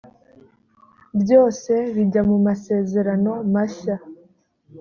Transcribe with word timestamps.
byose 1.21 1.73
bijya 1.95 2.21
mu 2.29 2.37
masezerano 2.45 3.31
mashya. 3.53 3.95